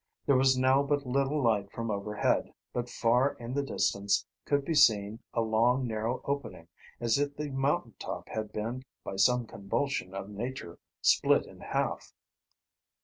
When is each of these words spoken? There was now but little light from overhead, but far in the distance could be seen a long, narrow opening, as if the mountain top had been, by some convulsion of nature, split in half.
There 0.25 0.35
was 0.35 0.57
now 0.57 0.81
but 0.81 1.05
little 1.05 1.43
light 1.43 1.71
from 1.71 1.91
overhead, 1.91 2.51
but 2.73 2.89
far 2.89 3.33
in 3.35 3.53
the 3.53 3.61
distance 3.61 4.25
could 4.45 4.65
be 4.65 4.73
seen 4.73 5.19
a 5.31 5.41
long, 5.41 5.85
narrow 5.85 6.21
opening, 6.25 6.69
as 6.99 7.19
if 7.19 7.37
the 7.37 7.51
mountain 7.51 7.93
top 7.99 8.27
had 8.27 8.51
been, 8.51 8.83
by 9.03 9.17
some 9.17 9.45
convulsion 9.45 10.15
of 10.15 10.27
nature, 10.27 10.79
split 11.03 11.45
in 11.45 11.59
half. 11.59 12.15